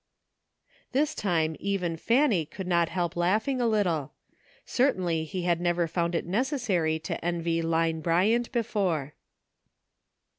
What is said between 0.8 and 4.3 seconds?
This time even Fanny could not help laugh ing a little.